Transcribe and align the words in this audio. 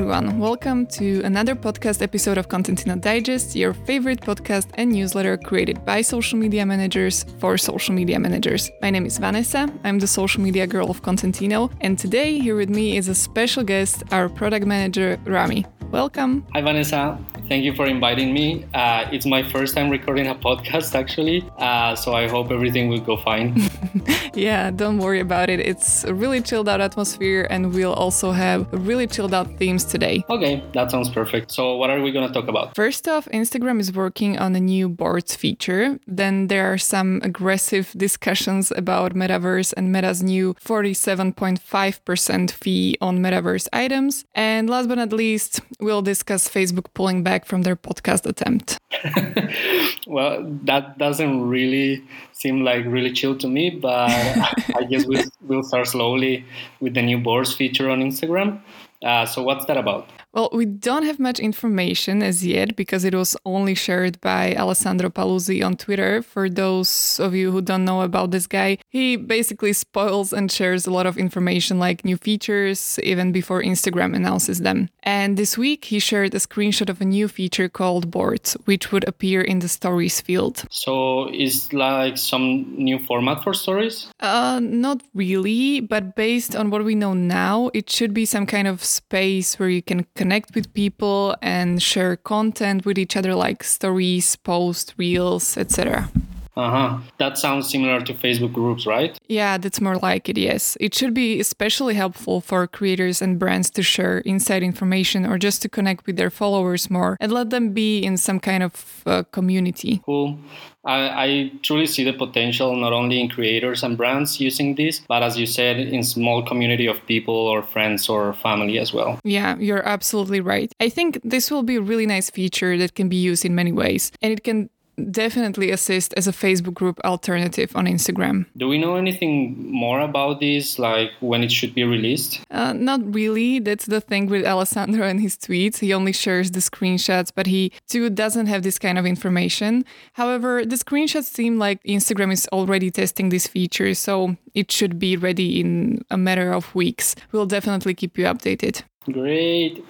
everyone. 0.00 0.38
Welcome 0.38 0.86
to 0.98 1.20
another 1.24 1.54
podcast 1.54 2.00
episode 2.00 2.38
of 2.38 2.48
Kontentino 2.48 2.98
Digest, 2.98 3.54
your 3.54 3.74
favorite 3.74 4.22
podcast 4.22 4.70
and 4.74 4.90
newsletter 4.90 5.36
created 5.36 5.84
by 5.84 6.00
social 6.00 6.38
media 6.38 6.64
managers 6.64 7.26
for 7.38 7.58
social 7.58 7.94
media 7.94 8.18
managers. 8.18 8.70
My 8.80 8.88
name 8.88 9.04
is 9.04 9.18
Vanessa. 9.18 9.70
I'm 9.84 9.98
the 9.98 10.06
social 10.06 10.42
media 10.42 10.66
girl 10.66 10.90
of 10.90 11.02
Kontentino, 11.02 11.70
and 11.82 11.98
today 11.98 12.38
here 12.38 12.56
with 12.56 12.70
me 12.70 12.96
is 12.96 13.08
a 13.08 13.14
special 13.14 13.62
guest, 13.62 14.02
our 14.10 14.30
product 14.30 14.64
manager, 14.64 15.20
Rami. 15.26 15.66
Welcome. 15.90 16.46
Hi, 16.54 16.62
Vanessa. 16.62 17.18
Thank 17.50 17.64
you 17.64 17.74
for 17.74 17.86
inviting 17.86 18.32
me. 18.32 18.64
Uh, 18.74 19.08
it's 19.10 19.26
my 19.26 19.42
first 19.42 19.74
time 19.74 19.90
recording 19.90 20.28
a 20.28 20.36
podcast, 20.36 20.94
actually. 20.94 21.50
Uh, 21.58 21.96
so 21.96 22.14
I 22.14 22.28
hope 22.28 22.52
everything 22.52 22.88
will 22.88 23.00
go 23.00 23.16
fine. 23.16 23.60
yeah, 24.34 24.70
don't 24.70 24.98
worry 24.98 25.18
about 25.18 25.50
it. 25.50 25.58
It's 25.58 26.04
a 26.04 26.14
really 26.14 26.40
chilled 26.42 26.68
out 26.68 26.80
atmosphere, 26.80 27.48
and 27.50 27.74
we'll 27.74 27.92
also 27.92 28.30
have 28.30 28.68
really 28.70 29.08
chilled 29.08 29.34
out 29.34 29.50
themes 29.58 29.84
today. 29.84 30.24
Okay, 30.30 30.62
that 30.74 30.92
sounds 30.92 31.08
perfect. 31.08 31.50
So, 31.50 31.74
what 31.74 31.90
are 31.90 32.00
we 32.00 32.12
going 32.12 32.28
to 32.28 32.32
talk 32.32 32.46
about? 32.46 32.76
First 32.76 33.08
off, 33.08 33.26
Instagram 33.34 33.80
is 33.80 33.92
working 33.92 34.38
on 34.38 34.54
a 34.54 34.60
new 34.60 34.88
boards 34.88 35.34
feature. 35.34 35.98
Then 36.06 36.46
there 36.46 36.72
are 36.72 36.78
some 36.78 37.20
aggressive 37.24 37.92
discussions 37.96 38.70
about 38.76 39.14
Metaverse 39.14 39.74
and 39.76 39.90
Meta's 39.90 40.22
new 40.22 40.54
47.5% 40.54 42.50
fee 42.52 42.96
on 43.00 43.18
Metaverse 43.18 43.66
items. 43.72 44.24
And 44.36 44.70
last 44.70 44.88
but 44.88 44.98
not 44.98 45.12
least, 45.12 45.62
we'll 45.80 46.02
discuss 46.02 46.48
Facebook 46.48 46.86
pulling 46.94 47.24
back 47.24 47.39
from 47.44 47.62
their 47.62 47.76
podcast 47.76 48.26
attempt. 48.26 48.78
well, 50.06 50.44
that 50.64 50.98
doesn't 50.98 51.48
really 51.48 52.04
seem 52.32 52.64
like 52.64 52.84
really 52.86 53.12
chill 53.12 53.36
to 53.38 53.48
me, 53.48 53.70
but 53.70 54.10
I 54.76 54.84
guess 54.88 55.06
we'll, 55.06 55.24
we'll 55.42 55.62
start 55.62 55.88
slowly 55.88 56.44
with 56.80 56.94
the 56.94 57.02
new 57.02 57.18
boards 57.18 57.54
feature 57.54 57.90
on 57.90 58.00
Instagram. 58.00 58.60
Uh, 59.02 59.26
so, 59.26 59.42
what's 59.42 59.64
that 59.66 59.76
about? 59.76 60.08
Well, 60.32 60.48
we 60.52 60.64
don't 60.64 61.02
have 61.02 61.18
much 61.18 61.40
information 61.40 62.22
as 62.22 62.46
yet 62.46 62.76
because 62.76 63.04
it 63.04 63.14
was 63.14 63.36
only 63.44 63.74
shared 63.74 64.20
by 64.20 64.54
Alessandro 64.54 65.10
Paluzzi 65.10 65.64
on 65.64 65.76
Twitter. 65.76 66.22
For 66.22 66.48
those 66.48 67.18
of 67.18 67.34
you 67.34 67.50
who 67.50 67.60
don't 67.60 67.84
know 67.84 68.02
about 68.02 68.30
this 68.30 68.46
guy, 68.46 68.78
he 68.88 69.16
basically 69.16 69.72
spoils 69.72 70.32
and 70.32 70.50
shares 70.50 70.86
a 70.86 70.92
lot 70.92 71.06
of 71.06 71.18
information 71.18 71.80
like 71.80 72.04
new 72.04 72.16
features 72.16 73.00
even 73.02 73.32
before 73.32 73.60
Instagram 73.60 74.14
announces 74.14 74.60
them. 74.60 74.88
And 75.02 75.36
this 75.36 75.58
week 75.58 75.86
he 75.86 75.98
shared 75.98 76.32
a 76.34 76.38
screenshot 76.38 76.88
of 76.88 77.00
a 77.00 77.04
new 77.04 77.26
feature 77.26 77.68
called 77.68 78.10
Boards, 78.12 78.56
which 78.66 78.92
would 78.92 79.08
appear 79.08 79.40
in 79.40 79.58
the 79.58 79.68
stories 79.68 80.20
field. 80.20 80.64
So, 80.70 81.28
is 81.32 81.72
like 81.72 82.16
some 82.18 82.72
new 82.76 83.00
format 83.00 83.42
for 83.42 83.52
stories? 83.52 84.06
Uh, 84.20 84.60
not 84.62 85.02
really, 85.12 85.80
but 85.80 86.14
based 86.14 86.54
on 86.54 86.70
what 86.70 86.84
we 86.84 86.94
know 86.94 87.14
now, 87.14 87.70
it 87.74 87.90
should 87.90 88.14
be 88.14 88.24
some 88.24 88.46
kind 88.46 88.68
of 88.68 88.84
space 88.84 89.58
where 89.58 89.68
you 89.68 89.82
can 89.82 90.04
connect 90.20 90.54
with 90.54 90.74
people 90.74 91.34
and 91.40 91.82
share 91.82 92.14
content 92.14 92.84
with 92.84 92.98
each 92.98 93.16
other 93.16 93.34
like 93.34 93.64
stories, 93.64 94.36
posts, 94.36 94.92
reels, 94.98 95.56
etc. 95.56 96.10
Uh-huh. 96.56 96.98
That 97.18 97.38
sounds 97.38 97.70
similar 97.70 98.00
to 98.00 98.14
Facebook 98.14 98.52
groups, 98.52 98.86
right? 98.86 99.18
Yeah, 99.28 99.58
that's 99.58 99.80
more 99.80 99.96
like 99.96 100.28
it, 100.28 100.36
yes. 100.36 100.76
It 100.80 100.94
should 100.94 101.14
be 101.14 101.40
especially 101.40 101.94
helpful 101.94 102.40
for 102.40 102.66
creators 102.66 103.22
and 103.22 103.38
brands 103.38 103.70
to 103.70 103.82
share 103.82 104.18
inside 104.18 104.62
information 104.62 105.26
or 105.26 105.38
just 105.38 105.62
to 105.62 105.68
connect 105.68 106.06
with 106.06 106.16
their 106.16 106.30
followers 106.30 106.90
more 106.90 107.16
and 107.20 107.32
let 107.32 107.50
them 107.50 107.72
be 107.72 108.00
in 108.00 108.16
some 108.16 108.40
kind 108.40 108.62
of 108.62 109.02
uh, 109.06 109.22
community. 109.30 110.02
Cool. 110.04 110.38
I, 110.84 111.24
I, 111.24 111.52
truly 111.62 111.86
see 111.86 112.04
the 112.04 112.14
potential 112.14 112.74
not 112.74 112.94
only 112.94 113.20
in 113.20 113.28
creators 113.28 113.82
and 113.82 113.98
brands 113.98 114.40
using 114.40 114.76
this, 114.76 115.00
but 115.00 115.22
as 115.22 115.38
you 115.38 115.44
said, 115.44 115.78
in 115.78 116.02
small 116.02 116.42
community 116.42 116.86
of 116.86 117.04
people 117.06 117.34
or 117.34 117.62
friends 117.62 118.08
or 118.08 118.32
family 118.32 118.78
as 118.78 118.92
well. 118.92 119.20
Yeah, 119.22 119.58
you're 119.58 119.86
absolutely 119.86 120.40
right. 120.40 120.72
I 120.80 120.88
think 120.88 121.20
this 121.22 121.50
will 121.50 121.62
be 121.62 121.76
a 121.76 121.82
really 121.82 122.06
nice 122.06 122.30
feature 122.30 122.78
that 122.78 122.94
can 122.94 123.10
be 123.10 123.16
used 123.16 123.44
in 123.44 123.54
many 123.54 123.72
ways, 123.72 124.10
and 124.22 124.32
it 124.32 124.42
can 124.42 124.70
definitely 125.04 125.70
assist 125.70 126.14
as 126.16 126.26
a 126.26 126.32
Facebook 126.32 126.74
group 126.74 126.98
alternative 127.04 127.74
on 127.74 127.86
Instagram. 127.86 128.46
Do 128.56 128.68
we 128.68 128.78
know 128.78 128.96
anything 128.96 129.70
more 129.72 130.00
about 130.00 130.40
this, 130.40 130.78
like 130.78 131.10
when 131.20 131.42
it 131.42 131.52
should 131.52 131.74
be 131.74 131.84
released? 131.84 132.40
Uh, 132.50 132.72
not 132.72 133.00
really. 133.14 133.58
That's 133.58 133.86
the 133.86 134.00
thing 134.00 134.26
with 134.26 134.44
Alessandro 134.44 135.06
and 135.06 135.20
his 135.20 135.36
tweets. 135.36 135.78
He 135.78 135.92
only 135.92 136.12
shares 136.12 136.50
the 136.50 136.60
screenshots, 136.60 137.30
but 137.34 137.46
he 137.46 137.72
too 137.88 138.10
doesn't 138.10 138.46
have 138.46 138.62
this 138.62 138.78
kind 138.78 138.98
of 138.98 139.06
information. 139.06 139.84
However, 140.14 140.64
the 140.64 140.76
screenshots 140.76 141.24
seem 141.24 141.58
like 141.58 141.82
Instagram 141.84 142.32
is 142.32 142.48
already 142.52 142.90
testing 142.90 143.28
this 143.28 143.46
feature, 143.46 143.94
so 143.94 144.36
it 144.54 144.70
should 144.70 144.98
be 144.98 145.16
ready 145.16 145.60
in 145.60 146.04
a 146.10 146.16
matter 146.16 146.52
of 146.52 146.74
weeks. 146.74 147.14
We'll 147.32 147.46
definitely 147.46 147.94
keep 147.94 148.18
you 148.18 148.24
updated. 148.24 148.82
Great. 149.10 149.84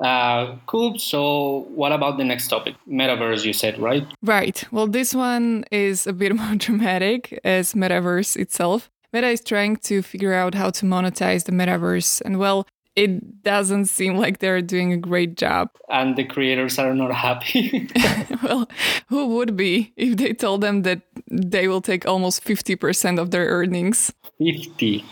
Uh, 0.00 0.56
cool. 0.66 0.98
So, 0.98 1.66
what 1.74 1.92
about 1.92 2.16
the 2.16 2.24
next 2.24 2.48
topic? 2.48 2.74
Metaverse, 2.88 3.44
you 3.44 3.52
said, 3.52 3.78
right? 3.78 4.06
Right. 4.22 4.64
Well, 4.70 4.86
this 4.86 5.14
one 5.14 5.64
is 5.70 6.06
a 6.06 6.12
bit 6.12 6.34
more 6.42 6.54
dramatic 6.56 7.38
as 7.44 7.74
Metaverse 7.74 8.36
itself. 8.36 8.90
Meta 9.12 9.28
is 9.28 9.40
trying 9.42 9.76
to 9.76 10.02
figure 10.02 10.32
out 10.32 10.54
how 10.54 10.70
to 10.70 10.86
monetize 10.86 11.44
the 11.44 11.52
Metaverse. 11.52 12.22
And 12.22 12.38
well, 12.38 12.66
it 12.96 13.42
doesn't 13.42 13.86
seem 13.86 14.16
like 14.16 14.38
they're 14.38 14.62
doing 14.62 14.92
a 14.92 14.96
great 14.96 15.36
job. 15.36 15.70
And 15.88 16.16
the 16.16 16.24
creators 16.24 16.78
are 16.78 16.94
not 16.94 17.12
happy. 17.12 17.88
well, 18.42 18.68
who 19.08 19.26
would 19.36 19.56
be 19.56 19.92
if 19.96 20.16
they 20.16 20.32
told 20.32 20.60
them 20.60 20.82
that 20.82 21.02
they 21.28 21.68
will 21.68 21.80
take 21.80 22.06
almost 22.06 22.44
50% 22.44 23.18
of 23.18 23.32
their 23.32 23.46
earnings? 23.46 24.12
50. 24.38 25.04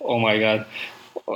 Oh 0.00 0.18
my 0.18 0.38
God 0.38 0.66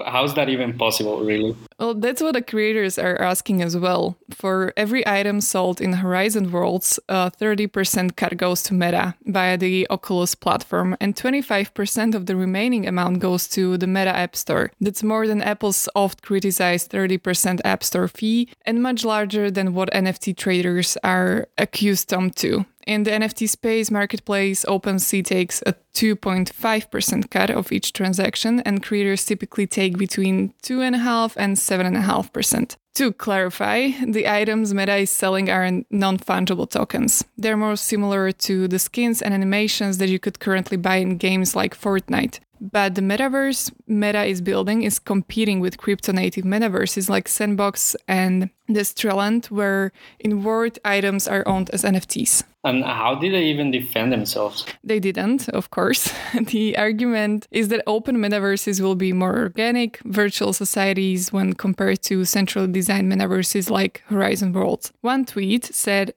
how's 0.06 0.34
that 0.34 0.48
even 0.48 0.76
possible 0.76 1.24
really 1.24 1.56
well 1.78 1.94
that's 1.94 2.22
what 2.22 2.34
the 2.34 2.42
creators 2.42 2.98
are 2.98 3.20
asking 3.20 3.62
as 3.62 3.76
well. 3.76 4.16
For 4.30 4.72
every 4.76 5.06
item 5.06 5.40
sold 5.40 5.80
in 5.80 5.92
horizon 5.94 6.50
worlds 6.50 6.98
uh, 7.08 7.30
a 7.32 7.36
30% 7.36 8.16
cut 8.16 8.36
goes 8.36 8.62
to 8.64 8.74
meta 8.74 9.14
via 9.24 9.56
the 9.56 9.86
oculus 9.90 10.34
platform 10.34 10.96
and 11.00 11.14
25% 11.14 12.14
of 12.14 12.26
the 12.26 12.36
remaining 12.36 12.86
amount 12.86 13.20
goes 13.20 13.48
to 13.48 13.76
the 13.76 13.86
meta 13.86 14.14
app 14.14 14.36
store. 14.36 14.70
That's 14.80 15.02
more 15.02 15.26
than 15.26 15.42
apple's 15.42 15.88
oft 15.94 16.22
criticized 16.22 16.90
30% 16.90 17.60
app 17.64 17.82
store 17.82 18.08
fee 18.08 18.48
and 18.66 18.82
much 18.82 19.04
larger 19.04 19.50
than 19.50 19.74
what 19.74 19.90
nft 19.92 20.36
traders 20.36 20.96
are 21.02 21.48
accustomed 21.56 22.36
to 22.36 22.66
in 22.88 23.02
the 23.02 23.10
NFT 23.10 23.50
space 23.50 23.90
marketplace, 23.90 24.64
OpenSea 24.64 25.22
takes 25.22 25.62
a 25.66 25.74
2.5% 25.92 27.30
cut 27.30 27.50
of 27.50 27.70
each 27.70 27.92
transaction, 27.92 28.60
and 28.60 28.82
creators 28.82 29.26
typically 29.26 29.66
take 29.66 29.98
between 29.98 30.54
2.5 30.62 31.34
and 31.36 31.58
7.5%. 31.68 32.76
To 32.94 33.12
clarify, 33.12 33.90
the 34.04 34.26
items 34.26 34.74
Meta 34.74 34.96
is 34.96 35.10
selling 35.10 35.48
are 35.50 35.70
non 35.90 36.18
fungible 36.18 36.68
tokens. 36.68 37.24
They're 37.36 37.56
more 37.56 37.76
similar 37.76 38.32
to 38.32 38.66
the 38.66 38.78
skins 38.78 39.22
and 39.22 39.32
animations 39.34 39.98
that 39.98 40.08
you 40.08 40.18
could 40.18 40.40
currently 40.40 40.76
buy 40.76 40.96
in 40.96 41.16
games 41.16 41.54
like 41.54 41.78
Fortnite. 41.78 42.40
But 42.60 42.96
the 42.96 43.02
metaverse 43.02 43.72
Meta 43.86 44.24
is 44.24 44.40
building 44.40 44.82
is 44.82 44.98
competing 44.98 45.60
with 45.60 45.78
crypto 45.78 46.12
native 46.12 46.44
metaverses 46.44 47.08
like 47.08 47.28
Sandbox 47.28 47.94
and 48.08 48.50
Decentraland, 48.68 49.46
where 49.50 49.92
in 50.18 50.42
world 50.42 50.78
items 50.84 51.28
are 51.28 51.46
owned 51.46 51.70
as 51.70 51.84
NFTs. 51.84 52.42
And 52.64 52.84
how 52.84 53.14
did 53.14 53.32
they 53.32 53.44
even 53.44 53.70
defend 53.70 54.12
themselves? 54.12 54.66
They 54.82 54.98
didn't, 54.98 55.48
of 55.50 55.70
course. 55.70 56.12
the 56.40 56.76
argument 56.76 57.46
is 57.50 57.68
that 57.68 57.82
open 57.86 58.16
metaverses 58.16 58.80
will 58.80 58.96
be 58.96 59.12
more 59.12 59.36
organic, 59.36 60.00
virtual 60.04 60.52
societies 60.52 61.32
when 61.32 61.52
compared 61.52 62.02
to 62.02 62.24
centrally 62.24 62.68
designed 62.68 63.10
metaverses 63.12 63.70
like 63.70 64.02
Horizon 64.06 64.52
Worlds. 64.52 64.92
One 65.02 65.24
tweet 65.24 65.64
said, 65.66 66.14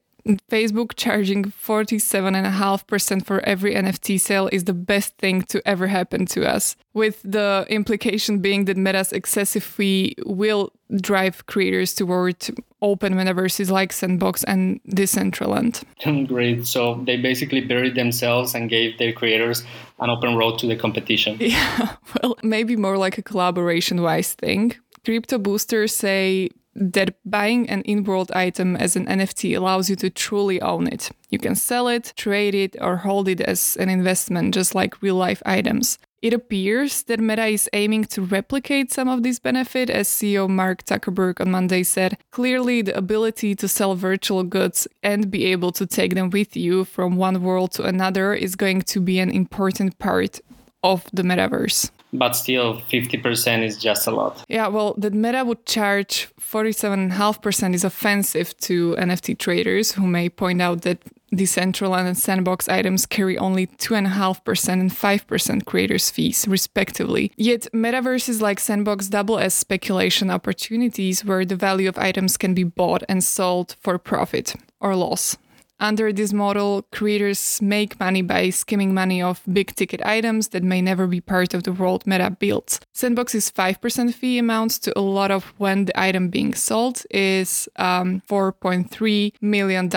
Facebook 0.50 0.92
charging 0.96 1.46
47.5% 1.46 3.26
for 3.26 3.40
every 3.42 3.74
NFT 3.76 4.20
sale 4.20 4.50
is 4.52 4.66
the 4.66 4.74
best 4.74 5.18
thing 5.18 5.44
to 5.44 5.62
ever 5.68 5.88
happen 5.88 6.26
to 6.28 6.48
us. 6.48 6.76
With 6.94 7.22
the 7.24 7.66
implication 7.70 8.40
being 8.40 8.66
that 8.66 8.78
Meta's 8.78 9.12
excessive 9.12 9.64
fee 9.64 10.16
will 10.26 10.72
drive 11.02 11.46
creators 11.46 11.94
toward 11.94 12.36
open 12.82 13.14
metaverses 13.14 13.70
like 13.70 13.94
Sandbox 13.94 14.44
and 14.44 14.82
Decentraland. 14.84 15.84
Great. 16.28 16.66
So 16.66 17.02
they 17.06 17.18
basically 17.18 17.62
buried 17.62 17.96
themselves 17.96 18.56
and 18.56 18.70
gave 18.70 18.98
their 18.98 19.14
creators 19.14 19.64
an 20.00 20.10
open 20.10 20.36
road 20.36 20.60
to 20.60 20.68
the 20.68 20.76
competition. 20.76 21.38
Yeah, 21.52 21.96
well, 22.22 22.38
maybe 22.44 22.76
more 22.76 22.98
like 22.98 23.18
a 23.18 23.22
collaboration 23.22 24.02
wise 24.02 24.34
thing. 24.34 24.74
Crypto 25.04 25.38
boosters 25.38 25.94
say 25.94 26.50
that 26.76 27.16
buying 27.26 27.70
an 27.70 27.82
in 27.82 28.04
world 28.04 28.32
item 28.32 28.76
as 28.76 28.96
an 28.96 29.06
NFT 29.06 29.58
allows 29.58 29.90
you 29.90 29.96
to 29.98 30.10
truly 30.10 30.62
own 30.62 30.88
it. 30.88 31.12
You 31.30 31.40
can 31.40 31.56
sell 31.56 31.88
it, 31.88 32.14
trade 32.16 32.56
it, 32.56 32.76
or 32.80 32.98
hold 32.98 33.28
it 33.28 33.42
as 33.42 33.78
an 33.78 33.90
investment, 33.90 34.54
just 34.54 34.74
like 34.74 35.02
real 35.02 35.16
life 35.16 35.42
items. 35.46 35.98
It 36.22 36.34
appears 36.34 37.02
that 37.04 37.20
Meta 37.20 37.48
is 37.48 37.68
aiming 37.74 38.06
to 38.06 38.22
replicate 38.22 38.92
some 38.92 39.10
of 39.10 39.24
this 39.24 39.40
benefit, 39.40 39.90
as 39.90 40.08
CEO 40.08 40.48
Mark 40.48 40.86
Zuckerberg 40.86 41.42
on 41.42 41.50
Monday 41.50 41.82
said. 41.82 42.18
Clearly, 42.30 42.84
the 42.84 42.96
ability 42.96 43.56
to 43.56 43.68
sell 43.68 43.96
virtual 43.96 44.44
goods 44.44 44.88
and 45.02 45.32
be 45.32 45.46
able 45.46 45.72
to 45.72 45.88
take 45.88 46.14
them 46.14 46.30
with 46.30 46.56
you 46.56 46.86
from 46.86 47.16
one 47.16 47.42
world 47.42 47.72
to 47.72 47.84
another 47.84 48.36
is 48.36 48.56
going 48.56 48.84
to 48.84 49.00
be 49.00 49.20
an 49.20 49.32
important 49.32 49.98
part 49.98 50.40
of 50.84 51.10
the 51.12 51.24
metaverse. 51.24 51.90
But 52.14 52.36
still 52.36 52.82
50% 52.82 53.64
is 53.64 53.78
just 53.78 54.08
a 54.08 54.12
lot. 54.12 54.44
Yeah, 54.48 54.68
well, 54.68 54.94
that 54.98 55.14
Meta 55.14 55.44
would 55.46 55.66
charge 55.66 56.30
47.5% 56.40 57.74
is 57.74 57.84
offensive 57.84 58.58
to 58.58 58.96
NFT 58.96 59.38
traders 59.38 59.94
who 59.94 60.08
may 60.08 60.30
point 60.30 60.62
out 60.62 60.82
that 60.82 61.00
Decentraland 61.34 62.08
and 62.08 62.18
Sandbox 62.18 62.68
items 62.68 63.06
carry 63.06 63.38
only 63.38 63.68
2.5% 63.68 64.70
and 64.70 64.92
5% 64.92 65.66
creators' 65.66 66.10
fees, 66.10 66.46
respectively. 66.48 67.32
Yet, 67.38 67.68
metaverses 67.74 68.42
like 68.42 68.60
Sandbox 68.60 69.08
double 69.08 69.40
as 69.40 69.54
speculation 69.54 70.30
opportunities 70.30 71.24
where 71.24 71.46
the 71.46 71.56
value 71.56 71.88
of 71.88 71.98
items 71.98 72.36
can 72.36 72.54
be 72.54 72.66
bought 72.66 73.04
and 73.08 73.24
sold 73.24 73.78
for 73.80 73.98
profit 73.98 74.56
or 74.82 74.94
loss. 74.96 75.38
Under 75.82 76.14
this 76.14 76.32
model, 76.32 76.84
creators 76.92 77.60
make 77.60 78.00
money 78.00 78.22
by 78.22 78.52
skimming 78.52 78.94
money 78.94 79.20
off 79.20 79.42
big 79.52 79.76
ticket 79.76 80.00
items 80.06 80.50
that 80.50 80.62
may 80.62 80.80
never 80.80 81.08
be 81.08 81.20
part 81.20 81.56
of 81.56 81.64
the 81.64 81.72
world 81.74 82.06
Meta 82.06 82.30
builds. 82.30 82.80
Sandbox's 82.94 83.50
5% 83.50 84.14
fee 84.14 84.38
amounts 84.38 84.78
to 84.78 84.98
a 84.98 85.02
lot 85.02 85.32
of 85.32 85.46
when 85.58 85.86
the 85.86 86.00
item 86.00 86.30
being 86.30 86.54
sold 86.54 87.02
is 87.10 87.68
um, 87.78 88.22
$4.3 88.30 89.34
million 89.42 89.90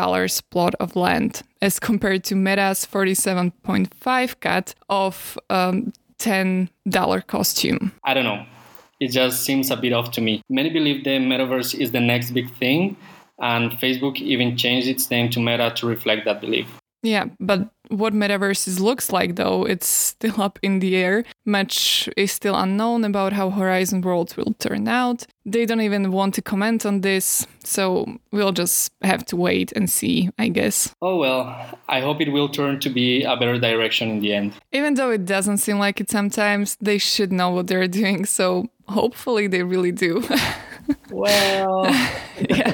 plot 0.51 0.75
of 0.81 0.97
land, 0.97 1.43
as 1.61 1.79
compared 1.79 2.25
to 2.25 2.35
Meta's 2.35 2.87
47.5 2.87 4.41
cut 4.41 4.75
of 4.89 5.39
um, 5.51 5.93
$10 6.19 7.27
costume. 7.27 7.93
I 8.05 8.15
don't 8.15 8.25
know. 8.25 8.47
It 9.01 9.09
just 9.09 9.43
seems 9.43 9.71
a 9.71 9.77
bit 9.77 9.93
off 9.93 10.13
to 10.13 10.23
me. 10.23 10.41
Many 10.49 10.71
believe 10.71 11.05
the 11.05 11.19
metaverse 11.19 11.79
is 11.79 11.91
the 11.91 12.01
next 12.01 12.31
big 12.31 12.51
thing, 12.55 12.97
and 13.39 13.73
Facebook 13.73 14.17
even 14.17 14.57
changed 14.57 14.89
its 14.89 15.11
name 15.11 15.31
to 15.31 15.41
Meta 15.41 15.73
to 15.77 15.87
reflect 15.87 16.25
that 16.25 16.41
belief. 16.41 16.69
Yeah, 17.05 17.27
but 17.39 17.69
what 17.89 18.15
metaverses 18.15 18.81
looks 18.81 19.13
like 19.13 19.37
though, 19.37 19.65
it's 19.65 19.87
still 19.87 20.41
up 20.41 20.59
in 20.63 20.79
the 20.79 20.97
air. 20.97 21.25
Much 21.45 22.09
is 22.17 22.33
still 22.33 22.57
unknown 22.57 23.05
about 23.05 23.35
how 23.35 23.51
Horizon 23.51 24.01
Worlds 24.01 24.39
will 24.39 24.55
turn 24.59 24.89
out. 24.89 25.27
They 25.45 25.67
don't 25.67 25.83
even 25.83 26.11
want 26.11 26.35
to 26.35 26.43
comment 26.43 26.87
on 26.87 27.03
this, 27.03 27.47
so 27.63 28.19
we'll 28.33 28.53
just 28.53 28.91
have 29.03 29.27
to 29.27 29.37
wait 29.37 29.71
and 29.73 29.91
see, 29.91 30.31
I 30.39 30.49
guess. 30.49 30.95
Oh 31.03 31.19
well, 31.19 31.45
I 31.89 32.01
hope 32.01 32.23
it 32.23 32.33
will 32.33 32.49
turn 32.49 32.81
to 32.81 32.89
be 32.89 33.23
a 33.23 33.37
better 33.37 33.59
direction 33.59 34.09
in 34.09 34.21
the 34.21 34.33
end. 34.33 34.55
Even 34.73 34.95
though 34.95 35.11
it 35.11 35.27
doesn't 35.27 35.59
seem 35.59 35.79
like 35.79 36.01
it 36.01 36.11
sometimes, 36.11 36.79
they 36.81 36.97
should 36.97 37.33
know 37.33 37.51
what 37.51 37.67
they're 37.67 37.87
doing, 37.87 38.25
so 38.25 38.71
hopefully 38.89 39.47
they 39.47 39.63
really 39.63 39.93
do. 39.93 40.23
well, 41.11 41.85
yeah. 42.49 42.73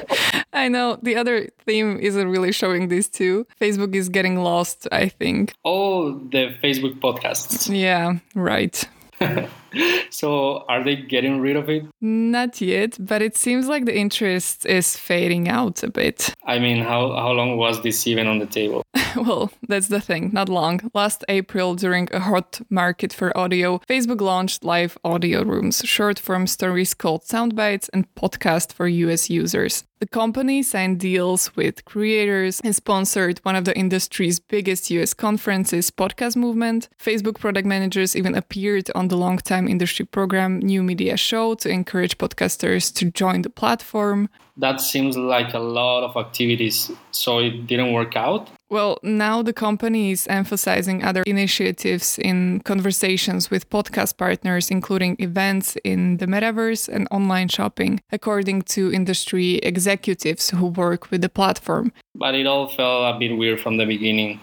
I 0.61 0.67
know 0.67 0.99
the 1.01 1.15
other 1.15 1.49
theme 1.65 1.97
isn't 1.99 2.27
really 2.27 2.51
showing 2.51 2.87
this 2.87 3.09
too. 3.09 3.47
Facebook 3.59 3.95
is 3.95 4.09
getting 4.09 4.35
lost, 4.43 4.87
I 4.91 5.09
think. 5.09 5.55
Oh, 5.65 6.19
the 6.19 6.55
Facebook 6.63 6.99
podcasts. 6.99 7.67
Yeah, 7.75 8.19
right. 8.35 8.87
so 10.09 10.65
are 10.67 10.83
they 10.83 10.95
getting 10.95 11.39
rid 11.39 11.55
of 11.55 11.69
it? 11.69 11.85
Not 12.01 12.61
yet, 12.61 12.97
but 12.99 13.21
it 13.21 13.37
seems 13.37 13.67
like 13.67 13.85
the 13.85 13.97
interest 13.97 14.65
is 14.65 14.95
fading 14.97 15.47
out 15.49 15.83
a 15.83 15.89
bit. 15.89 16.33
I 16.45 16.59
mean, 16.59 16.83
how, 16.83 17.13
how 17.15 17.31
long 17.31 17.57
was 17.57 17.81
this 17.81 18.07
even 18.07 18.27
on 18.27 18.39
the 18.39 18.45
table? 18.45 18.83
well, 19.15 19.51
that's 19.67 19.87
the 19.87 20.01
thing, 20.01 20.31
not 20.33 20.49
long. 20.49 20.91
Last 20.93 21.23
April, 21.29 21.75
during 21.75 22.07
a 22.11 22.19
hot 22.19 22.61
market 22.69 23.13
for 23.13 23.35
audio, 23.37 23.79
Facebook 23.89 24.21
launched 24.21 24.63
live 24.63 24.97
audio 25.03 25.43
rooms, 25.43 25.81
short 25.85 26.19
form 26.19 26.47
stories 26.47 26.93
called 26.93 27.23
soundbites, 27.23 27.89
and 27.93 28.13
podcast 28.15 28.73
for 28.73 28.87
US 28.87 29.29
users. 29.29 29.83
The 30.01 30.07
company 30.07 30.63
signed 30.63 30.99
deals 30.99 31.55
with 31.55 31.85
creators 31.85 32.59
and 32.63 32.75
sponsored 32.75 33.37
one 33.43 33.55
of 33.55 33.65
the 33.65 33.77
industry's 33.77 34.39
biggest 34.39 34.89
US 34.89 35.13
conferences, 35.13 35.91
Podcast 35.91 36.35
Movement. 36.35 36.89
Facebook 36.99 37.39
product 37.39 37.67
managers 37.67 38.15
even 38.15 38.33
appeared 38.33 38.89
on 38.95 39.09
the 39.09 39.15
longtime 39.61 39.71
industry 39.71 40.05
program 40.05 40.59
New 40.59 40.83
Media 40.83 41.17
Show 41.17 41.55
to 41.55 41.69
encourage 41.69 42.17
podcasters 42.17 42.93
to 42.93 43.11
join 43.11 43.41
the 43.41 43.49
platform. 43.49 44.27
That 44.57 44.81
seems 44.81 45.15
like 45.15 45.53
a 45.53 45.59
lot 45.59 46.03
of 46.03 46.17
activities, 46.17 46.91
so 47.11 47.39
it 47.39 47.67
didn't 47.67 47.93
work 47.93 48.15
out. 48.15 48.49
Well, 48.69 48.97
now 49.03 49.43
the 49.43 49.53
company 49.53 50.11
is 50.11 50.27
emphasizing 50.27 51.03
other 51.03 51.23
initiatives 51.25 52.19
in 52.19 52.61
conversations 52.63 53.49
with 53.51 53.69
podcast 53.69 54.17
partners, 54.17 54.71
including 54.71 55.15
events 55.19 55.77
in 55.83 56.17
the 56.17 56.25
metaverse 56.25 56.89
and 56.89 57.07
online 57.11 57.49
shopping, 57.49 57.99
according 58.11 58.63
to 58.75 58.91
industry 58.93 59.59
executives 59.63 60.51
who 60.51 60.67
work 60.67 61.11
with 61.11 61.21
the 61.21 61.29
platform. 61.29 61.91
But 62.15 62.35
it 62.35 62.45
all 62.45 62.67
felt 62.67 63.15
a 63.15 63.19
bit 63.19 63.37
weird 63.37 63.59
from 63.59 63.77
the 63.77 63.85
beginning 63.85 64.39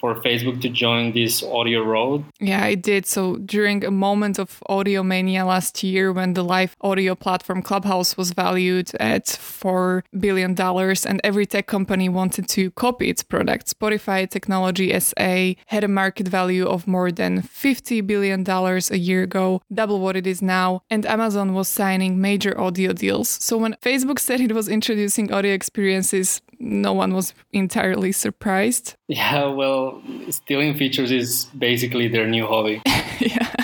for 0.00 0.14
Facebook 0.16 0.60
to 0.62 0.68
join 0.68 1.12
this 1.12 1.42
audio 1.42 1.82
road? 1.82 2.24
Yeah, 2.40 2.62
I 2.64 2.74
did. 2.74 3.06
So 3.06 3.36
during 3.36 3.84
a 3.84 3.90
moment 3.90 4.38
of 4.38 4.62
audio 4.66 5.02
mania 5.02 5.44
last 5.44 5.82
year, 5.82 6.12
when 6.12 6.34
the 6.34 6.44
live 6.44 6.76
audio 6.80 7.14
platform 7.14 7.62
Clubhouse 7.62 8.16
was 8.16 8.32
valued 8.32 8.90
at 9.00 9.26
$4 9.26 10.02
billion 10.18 10.58
and 10.60 11.20
every 11.24 11.46
tech 11.46 11.66
company 11.66 12.08
wanted 12.08 12.48
to 12.50 12.70
copy 12.72 13.08
its 13.08 13.22
product, 13.22 13.78
Spotify 13.78 14.28
Technology 14.28 14.98
SA 14.98 15.54
had 15.66 15.84
a 15.84 15.88
market 15.88 16.28
value 16.28 16.66
of 16.66 16.86
more 16.86 17.10
than 17.10 17.42
$50 17.42 18.06
billion 18.06 18.48
a 18.48 18.96
year 18.96 19.22
ago, 19.22 19.62
double 19.72 20.00
what 20.00 20.16
it 20.16 20.26
is 20.26 20.40
now, 20.42 20.82
and 20.90 21.06
Amazon 21.06 21.54
was 21.54 21.68
signing 21.68 22.20
major 22.20 22.58
audio 22.60 22.92
deals. 22.92 23.28
So 23.28 23.56
when 23.58 23.74
Facebook 23.82 24.18
said 24.18 24.40
it 24.40 24.52
was 24.52 24.68
introducing 24.68 25.32
audio 25.32 25.52
experiences, 25.52 26.40
no 26.58 26.92
one 26.92 27.14
was 27.14 27.34
entirely 27.52 28.12
surprised. 28.12 28.94
Yeah, 29.10 29.46
well, 29.46 30.02
stealing 30.28 30.76
features 30.76 31.10
is 31.10 31.46
basically 31.56 32.08
their 32.08 32.26
new 32.26 32.46
hobby. 32.46 32.82
yeah. 33.20 33.54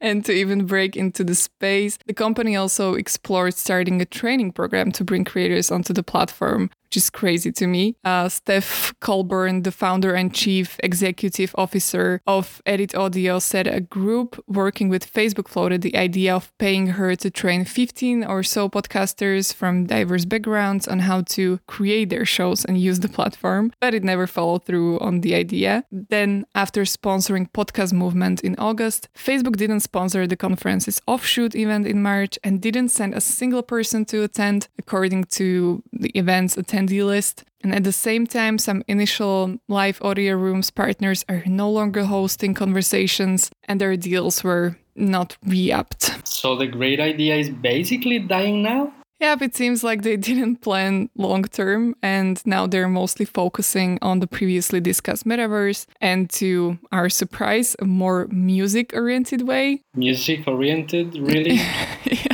And 0.00 0.24
to 0.24 0.32
even 0.32 0.66
break 0.66 0.96
into 0.96 1.22
the 1.22 1.36
space, 1.36 1.96
the 2.06 2.12
company 2.12 2.56
also 2.56 2.94
explored 2.94 3.54
starting 3.54 4.02
a 4.02 4.04
training 4.04 4.52
program 4.52 4.90
to 4.92 5.04
bring 5.04 5.24
creators 5.24 5.70
onto 5.70 5.92
the 5.92 6.02
platform 6.02 6.70
which 6.90 6.96
is 6.96 7.08
crazy 7.08 7.52
to 7.52 7.68
me. 7.68 7.94
Uh, 8.04 8.28
Steph 8.28 8.92
Colburn, 8.98 9.62
the 9.62 9.70
founder 9.70 10.12
and 10.12 10.34
chief 10.34 10.76
executive 10.82 11.54
officer 11.56 12.20
of 12.26 12.60
Edit 12.66 12.96
Audio, 12.96 13.38
said 13.38 13.68
a 13.68 13.80
group 13.80 14.42
working 14.48 14.88
with 14.88 15.12
Facebook 15.12 15.46
floated 15.46 15.82
the 15.82 15.96
idea 15.96 16.34
of 16.34 16.50
paying 16.58 16.88
her 16.98 17.14
to 17.14 17.30
train 17.30 17.64
15 17.64 18.24
or 18.24 18.42
so 18.42 18.68
podcasters 18.68 19.54
from 19.54 19.86
diverse 19.86 20.24
backgrounds 20.24 20.88
on 20.88 20.98
how 20.98 21.20
to 21.22 21.60
create 21.68 22.10
their 22.10 22.24
shows 22.24 22.64
and 22.64 22.76
use 22.76 22.98
the 22.98 23.08
platform, 23.08 23.72
but 23.80 23.94
it 23.94 24.02
never 24.02 24.26
followed 24.26 24.64
through 24.64 24.98
on 24.98 25.20
the 25.20 25.36
idea. 25.36 25.84
Then, 25.92 26.44
after 26.56 26.82
sponsoring 26.82 27.48
Podcast 27.52 27.92
Movement 27.92 28.40
in 28.40 28.56
August, 28.58 29.08
Facebook 29.14 29.54
didn't 29.54 29.80
sponsor 29.80 30.26
the 30.26 30.36
conference's 30.36 31.00
offshoot 31.06 31.54
event 31.54 31.86
in 31.86 32.02
March 32.02 32.36
and 32.42 32.60
didn't 32.60 32.88
send 32.88 33.14
a 33.14 33.20
single 33.20 33.62
person 33.62 34.04
to 34.06 34.24
attend, 34.24 34.66
according 34.76 35.24
to 35.38 35.84
the 35.92 36.10
event's 36.18 36.56
attendance 36.56 36.79
attendee 36.80 37.04
list. 37.04 37.44
And 37.62 37.74
at 37.74 37.84
the 37.84 37.92
same 37.92 38.26
time, 38.26 38.58
some 38.58 38.82
initial 38.88 39.58
live 39.68 40.00
audio 40.02 40.36
rooms 40.36 40.70
partners 40.70 41.24
are 41.28 41.42
no 41.46 41.70
longer 41.70 42.04
hosting 42.04 42.54
conversations 42.54 43.50
and 43.64 43.80
their 43.80 43.96
deals 43.96 44.42
were 44.42 44.76
not 44.96 45.36
re 45.46 45.72
upped. 45.72 46.26
So 46.26 46.56
the 46.56 46.66
great 46.66 47.00
idea 47.00 47.36
is 47.36 47.50
basically 47.50 48.18
dying 48.18 48.62
now? 48.62 48.92
Yeah, 49.20 49.36
it 49.38 49.54
seems 49.54 49.84
like 49.84 50.00
they 50.00 50.16
didn't 50.30 50.62
plan 50.62 51.10
long 51.14 51.44
term, 51.44 51.94
and 52.02 52.40
now 52.46 52.66
they're 52.66 52.88
mostly 52.88 53.26
focusing 53.26 53.98
on 54.00 54.20
the 54.20 54.26
previously 54.26 54.80
discussed 54.80 55.26
metaverse 55.26 55.84
and, 56.00 56.30
to 56.30 56.78
our 56.90 57.10
surprise, 57.10 57.76
a 57.80 57.84
more 57.84 58.26
music 58.28 58.92
oriented 58.94 59.46
way. 59.46 59.82
Music 59.94 60.48
oriented, 60.48 61.18
really? 61.18 61.60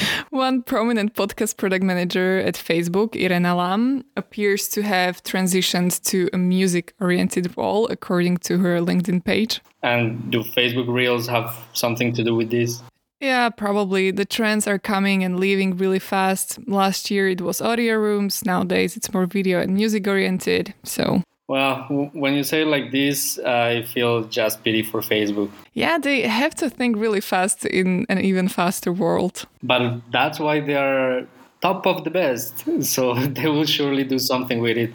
One 0.30 0.62
prominent 0.62 1.14
podcast 1.14 1.56
product 1.56 1.84
manager 1.84 2.38
at 2.38 2.54
Facebook, 2.54 3.14
Irena 3.16 3.54
Lam, 3.54 4.04
appears 4.16 4.68
to 4.68 4.82
have 4.82 5.22
transitioned 5.22 6.02
to 6.04 6.28
a 6.32 6.38
music 6.38 6.94
oriented 7.00 7.56
role, 7.56 7.86
according 7.88 8.38
to 8.38 8.58
her 8.58 8.80
LinkedIn 8.80 9.24
page. 9.24 9.60
And 9.82 10.30
do 10.30 10.42
Facebook 10.42 10.88
Reels 10.88 11.26
have 11.28 11.56
something 11.72 12.12
to 12.14 12.24
do 12.24 12.34
with 12.34 12.50
this? 12.50 12.82
Yeah, 13.20 13.50
probably. 13.50 14.10
The 14.10 14.24
trends 14.24 14.66
are 14.66 14.80
coming 14.80 15.22
and 15.22 15.38
leaving 15.38 15.76
really 15.76 16.00
fast. 16.00 16.58
Last 16.68 17.10
year 17.10 17.28
it 17.28 17.40
was 17.40 17.60
audio 17.60 17.94
rooms. 17.94 18.44
Nowadays 18.44 18.96
it's 18.96 19.12
more 19.12 19.26
video 19.26 19.60
and 19.60 19.74
music 19.74 20.08
oriented. 20.08 20.74
So 20.82 21.22
well, 21.48 22.10
when 22.12 22.34
you 22.34 22.44
say 22.44 22.62
it 22.62 22.66
like 22.66 22.92
this, 22.92 23.38
I 23.38 23.82
feel 23.82 24.24
just 24.24 24.62
pity 24.64 24.82
for 24.82 25.00
Facebook. 25.00 25.50
Yeah, 25.74 25.98
they 25.98 26.22
have 26.22 26.54
to 26.56 26.70
think 26.70 26.96
really 26.96 27.20
fast 27.20 27.64
in 27.66 28.06
an 28.08 28.20
even 28.20 28.48
faster 28.48 28.92
world. 28.92 29.46
But 29.62 30.00
that's 30.10 30.38
why 30.38 30.60
they 30.60 30.76
are 30.76 31.26
top 31.62 31.86
of 31.86 32.04
the 32.04 32.10
best. 32.10 32.64
So 32.82 33.14
they 33.36 33.48
will 33.48 33.64
surely 33.64 34.04
do 34.04 34.18
something 34.18 34.60
with 34.60 34.76
it. 34.76 34.92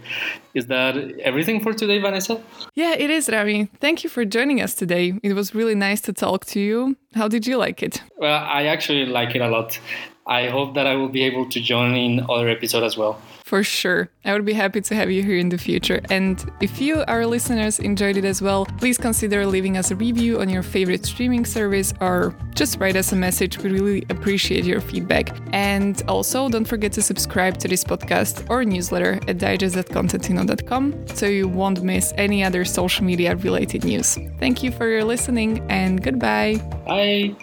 Is 0.53 0.67
that 0.67 0.95
everything 1.21 1.61
for 1.63 1.73
today, 1.73 1.99
Vanessa? 1.99 2.41
Yeah, 2.75 2.93
it 2.93 3.09
is, 3.09 3.29
Rami. 3.29 3.69
Thank 3.79 4.03
you 4.03 4.09
for 4.09 4.25
joining 4.25 4.61
us 4.61 4.73
today. 4.75 5.13
It 5.23 5.33
was 5.33 5.55
really 5.55 5.75
nice 5.75 6.01
to 6.01 6.13
talk 6.13 6.45
to 6.47 6.59
you. 6.59 6.97
How 7.13 7.27
did 7.27 7.47
you 7.47 7.57
like 7.57 7.81
it? 7.81 8.01
Well, 8.17 8.43
I 8.43 8.65
actually 8.65 9.05
like 9.05 9.35
it 9.35 9.41
a 9.41 9.47
lot. 9.47 9.79
I 10.27 10.49
hope 10.49 10.75
that 10.75 10.85
I 10.85 10.95
will 10.95 11.09
be 11.09 11.23
able 11.23 11.49
to 11.49 11.59
join 11.59 11.95
in 11.95 12.25
other 12.29 12.49
episodes 12.49 12.85
as 12.85 12.97
well. 12.97 13.19
For 13.47 13.63
sure. 13.63 14.09
I 14.25 14.33
would 14.33 14.43
be 14.43 14.51
happy 14.51 14.81
to 14.81 14.93
have 14.95 15.09
you 15.09 15.23
here 15.23 15.37
in 15.37 15.47
the 15.47 15.57
future. 15.57 16.01
And 16.09 16.51
if 16.59 16.81
you, 16.81 17.05
our 17.07 17.25
listeners, 17.25 17.79
enjoyed 17.79 18.17
it 18.17 18.25
as 18.25 18.41
well, 18.41 18.65
please 18.77 18.97
consider 18.97 19.45
leaving 19.45 19.77
us 19.77 19.89
a 19.89 19.95
review 19.95 20.41
on 20.41 20.49
your 20.49 20.63
favorite 20.63 21.05
streaming 21.05 21.45
service 21.45 21.93
or 22.01 22.35
just 22.55 22.77
write 22.77 22.97
us 22.97 23.13
a 23.13 23.15
message. 23.15 23.57
We 23.57 23.69
really 23.69 24.05
appreciate 24.09 24.65
your 24.65 24.81
feedback. 24.81 25.33
And 25.53 26.03
also, 26.09 26.49
don't 26.49 26.65
forget 26.65 26.91
to 26.93 27.01
subscribe 27.01 27.57
to 27.59 27.69
this 27.69 27.85
podcast 27.85 28.49
or 28.49 28.65
newsletter 28.65 29.21
at 29.29 29.37
digest.kontentino.com 29.37 31.07
so 31.15 31.25
you 31.25 31.47
won't 31.47 31.81
miss 31.83 32.13
any 32.17 32.43
other 32.43 32.65
social 32.65 33.05
media 33.05 33.37
related 33.37 33.85
news. 33.85 34.17
Thank 34.41 34.61
you 34.61 34.71
for 34.73 34.89
your 34.89 35.05
listening 35.05 35.65
and 35.69 36.03
goodbye. 36.03 36.57
Bye. 36.85 37.37